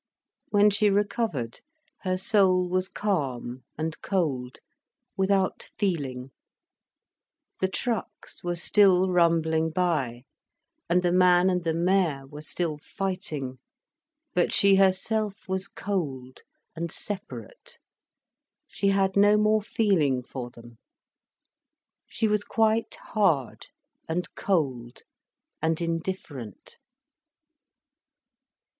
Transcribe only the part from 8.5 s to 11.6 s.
still rumbling by, and the man